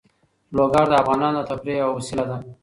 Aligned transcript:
لوگر 0.55 0.85
د 0.89 0.93
افغانانو 1.01 1.39
د 1.43 1.47
تفریح 1.49 1.77
یوه 1.81 1.93
وسیله 1.97 2.25
ده. 2.29 2.37